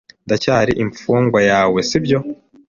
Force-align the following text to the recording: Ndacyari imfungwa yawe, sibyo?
Ndacyari 0.27 0.71
imfungwa 0.83 1.39
yawe, 1.49 1.79
sibyo? 1.89 2.19